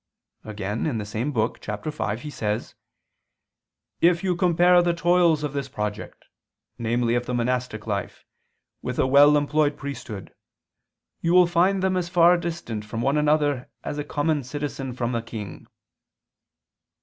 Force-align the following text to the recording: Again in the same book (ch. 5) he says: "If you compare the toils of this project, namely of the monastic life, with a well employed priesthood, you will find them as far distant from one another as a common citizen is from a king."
Again 0.43 0.87
in 0.87 0.97
the 0.97 1.05
same 1.05 1.31
book 1.31 1.59
(ch. 1.59 1.69
5) 1.91 2.21
he 2.21 2.31
says: 2.31 2.73
"If 4.01 4.23
you 4.23 4.35
compare 4.35 4.81
the 4.81 4.95
toils 4.95 5.43
of 5.43 5.53
this 5.53 5.69
project, 5.69 6.25
namely 6.79 7.13
of 7.13 7.27
the 7.27 7.35
monastic 7.35 7.85
life, 7.85 8.25
with 8.81 8.97
a 8.97 9.05
well 9.05 9.37
employed 9.37 9.77
priesthood, 9.77 10.33
you 11.21 11.33
will 11.33 11.45
find 11.45 11.83
them 11.83 11.95
as 11.95 12.09
far 12.09 12.35
distant 12.39 12.83
from 12.83 13.03
one 13.03 13.15
another 13.15 13.69
as 13.83 13.99
a 13.99 14.03
common 14.03 14.43
citizen 14.43 14.89
is 14.89 14.97
from 14.97 15.13
a 15.13 15.21
king." 15.21 15.67